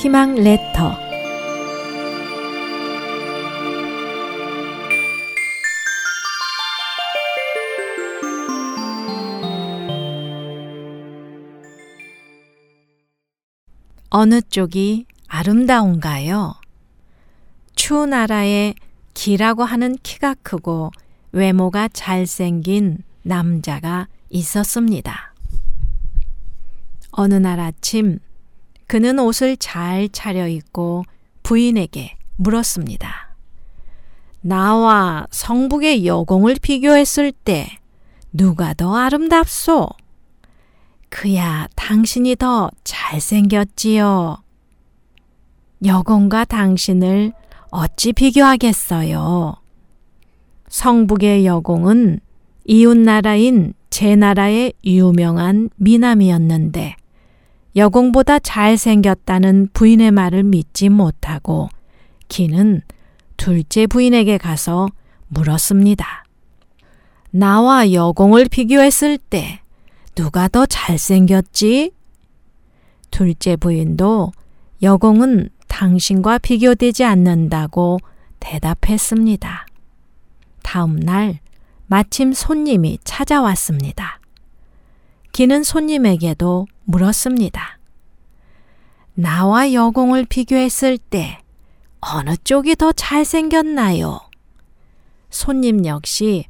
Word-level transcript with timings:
희망 0.00 0.34
레터 0.34 0.96
어느 14.08 14.40
쪽이 14.40 15.04
아름다운가요? 15.28 16.54
추나라에 17.74 18.72
기라고 19.12 19.64
하는 19.64 19.98
키가 20.02 20.36
크고 20.42 20.92
외모가 21.32 21.88
잘생긴 21.88 23.02
남자가 23.22 24.08
있었습니다. 24.30 25.34
어느 27.10 27.34
날 27.34 27.60
아침 27.60 28.18
그는 28.90 29.20
옷을 29.20 29.56
잘 29.56 30.08
차려입고 30.08 31.04
부인에게 31.44 32.16
물었습니다. 32.34 33.36
나와 34.40 35.28
성북의 35.30 36.06
여공을 36.06 36.56
비교했을 36.60 37.30
때 37.30 37.68
누가 38.32 38.74
더 38.74 38.96
아름답소? 38.96 39.90
그야 41.08 41.68
당신이 41.76 42.34
더 42.34 42.68
잘생겼지요. 42.82 44.42
여공과 45.84 46.44
당신을 46.46 47.32
어찌 47.70 48.12
비교하겠어요? 48.12 49.54
성북의 50.68 51.46
여공은 51.46 52.18
이웃 52.64 52.98
나라인 52.98 53.72
제 53.88 54.16
나라의 54.16 54.72
유명한 54.84 55.70
미남이었는데 55.76 56.96
여공보다 57.76 58.38
잘생겼다는 58.40 59.68
부인의 59.72 60.10
말을 60.10 60.42
믿지 60.42 60.88
못하고 60.88 61.68
기는 62.28 62.82
둘째 63.36 63.86
부인에게 63.86 64.38
가서 64.38 64.88
물었습니다. 65.28 66.24
나와 67.30 67.92
여공을 67.92 68.46
비교했을 68.50 69.18
때 69.18 69.60
누가 70.14 70.48
더 70.48 70.66
잘생겼지? 70.66 71.92
둘째 73.10 73.56
부인도 73.56 74.32
여공은 74.82 75.50
당신과 75.68 76.38
비교되지 76.38 77.04
않는다고 77.04 77.98
대답했습니다. 78.40 79.66
다음 80.62 80.96
날 80.96 81.38
마침 81.86 82.32
손님이 82.32 82.98
찾아왔습니다. 83.04 84.20
기는 85.32 85.62
손님에게도 85.62 86.66
물었습니다. 86.90 87.78
나와 89.14 89.72
여공을 89.72 90.24
비교했을 90.24 90.98
때 90.98 91.38
어느 92.00 92.36
쪽이 92.36 92.76
더 92.76 92.92
잘생겼나요? 92.92 94.20
손님 95.28 95.84
역시 95.86 96.44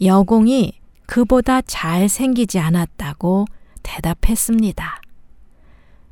여공이 0.00 0.80
그보다 1.06 1.60
잘생기지 1.60 2.58
않았다고 2.58 3.46
대답했습니다. 3.82 5.02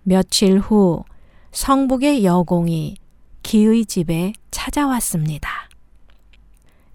며칠 0.03 0.59
후 0.59 1.05
성북의 1.53 2.25
여공이 2.25 2.97
기의 3.43 3.87
집에 3.87 4.33
찾아왔습니다. 4.51 5.69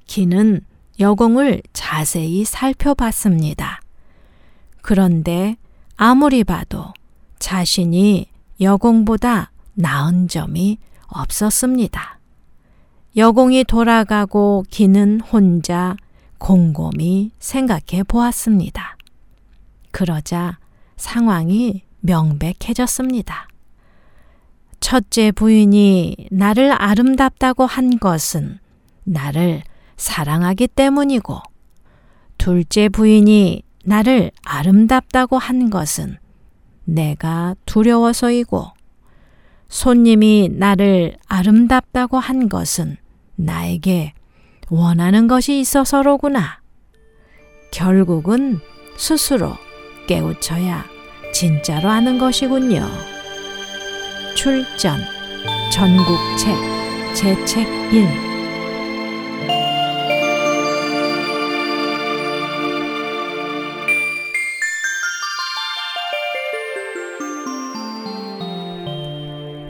기는 0.05 0.61
여공을 0.99 1.61
자세히 1.73 2.45
살펴봤습니다. 2.45 3.81
그런데 4.81 5.57
아무리 5.97 6.43
봐도 6.43 6.93
자신이 7.39 8.27
여공보다 8.59 9.51
나은 9.75 10.27
점이 10.27 10.77
없었습니다. 11.07 12.19
여공이 13.15 13.63
돌아가고 13.63 14.65
기는 14.69 15.21
혼자 15.21 15.95
곰곰이 16.37 17.31
생각해 17.39 18.03
보았습니다. 18.07 18.97
그러자 19.91 20.59
상황이 20.97 21.83
명백해졌습니다. 22.01 23.47
첫째 24.81 25.31
부인이 25.31 26.27
나를 26.29 26.71
아름답다고 26.71 27.65
한 27.65 27.97
것은 27.97 28.59
나를 29.05 29.63
사랑하기 29.95 30.67
때문이고, 30.67 31.39
둘째 32.37 32.89
부인이 32.89 33.63
나를 33.85 34.31
아름답다고 34.43 35.37
한 35.37 35.69
것은 35.69 36.17
내가 36.85 37.55
두려워서이고, 37.65 38.67
손님이 39.69 40.49
나를 40.51 41.17
아름답다고 41.27 42.17
한 42.17 42.49
것은 42.49 42.97
나에게 43.35 44.13
원하는 44.69 45.27
것이 45.27 45.59
있어서로구나. 45.59 46.61
결국은 47.71 48.59
스스로 48.97 49.53
깨우쳐야 50.07 50.85
진짜로 51.33 51.89
아는 51.89 52.17
것이군요. 52.17 52.87
출전 54.35 54.99
전국책 55.71 56.55
제책 57.13 57.67
1 57.93 58.34